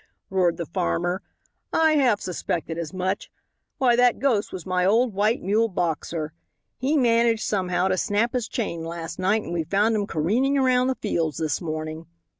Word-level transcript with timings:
roared 0.31 0.57
the 0.57 0.65
farmer; 0.65 1.21
"I 1.71 1.91
half 1.91 2.19
suspected 2.21 2.75
as 2.79 2.91
much. 2.91 3.29
Why, 3.77 3.95
that 3.95 4.17
ghost 4.17 4.51
was 4.51 4.65
my 4.65 4.83
old 4.83 5.13
white 5.13 5.43
mule 5.43 5.67
Boxer. 5.67 6.33
He 6.79 6.97
managed 6.97 7.43
somehow 7.43 7.87
to 7.87 7.97
snap 7.97 8.33
his 8.33 8.47
chain 8.47 8.83
last 8.83 9.19
night 9.19 9.43
and 9.43 9.53
we 9.53 9.63
found 9.63 9.95
him 9.95 10.07
careening 10.07 10.57
around 10.57 10.87
the 10.87 10.95
fields 10.95 11.37
this 11.37 11.61
morning. 11.61 12.07